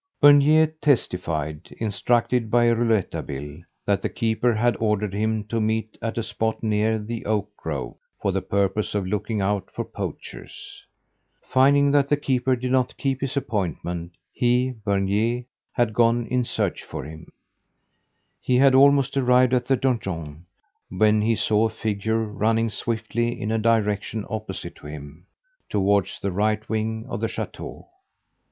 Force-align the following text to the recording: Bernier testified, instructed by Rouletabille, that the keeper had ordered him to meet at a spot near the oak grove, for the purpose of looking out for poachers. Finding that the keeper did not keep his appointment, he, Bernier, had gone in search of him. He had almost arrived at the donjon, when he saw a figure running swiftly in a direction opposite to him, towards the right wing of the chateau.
Bernier 0.19 0.65
testified, 0.65 1.75
instructed 1.79 2.49
by 2.49 2.65
Rouletabille, 2.69 3.59
that 3.85 4.01
the 4.01 4.09
keeper 4.09 4.55
had 4.55 4.75
ordered 4.77 5.13
him 5.13 5.43
to 5.43 5.61
meet 5.61 5.95
at 6.01 6.17
a 6.17 6.23
spot 6.23 6.63
near 6.63 6.97
the 6.97 7.23
oak 7.25 7.55
grove, 7.55 7.97
for 8.19 8.31
the 8.31 8.41
purpose 8.41 8.95
of 8.95 9.05
looking 9.05 9.41
out 9.41 9.69
for 9.69 9.85
poachers. 9.85 10.83
Finding 11.43 11.91
that 11.91 12.09
the 12.09 12.17
keeper 12.17 12.55
did 12.55 12.71
not 12.71 12.97
keep 12.97 13.21
his 13.21 13.37
appointment, 13.37 14.13
he, 14.33 14.71
Bernier, 14.71 15.43
had 15.73 15.93
gone 15.93 16.25
in 16.25 16.45
search 16.45 16.83
of 16.91 17.03
him. 17.05 17.31
He 18.39 18.55
had 18.55 18.73
almost 18.73 19.15
arrived 19.15 19.53
at 19.53 19.67
the 19.67 19.75
donjon, 19.77 20.45
when 20.89 21.21
he 21.21 21.35
saw 21.35 21.67
a 21.67 21.69
figure 21.69 22.23
running 22.25 22.71
swiftly 22.71 23.39
in 23.39 23.51
a 23.51 23.59
direction 23.59 24.25
opposite 24.31 24.73
to 24.77 24.87
him, 24.87 25.27
towards 25.69 26.19
the 26.19 26.31
right 26.31 26.67
wing 26.67 27.05
of 27.07 27.19
the 27.21 27.27
chateau. 27.27 27.87